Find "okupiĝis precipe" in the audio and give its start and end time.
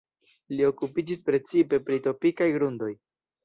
0.69-1.81